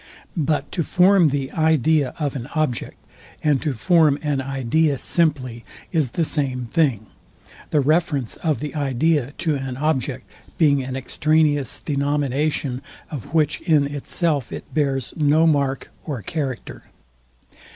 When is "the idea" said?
1.27-2.15, 8.61-9.33